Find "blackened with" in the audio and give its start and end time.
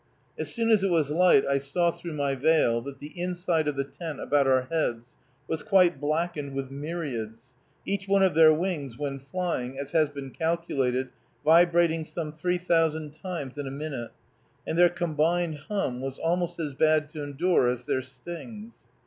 6.01-6.71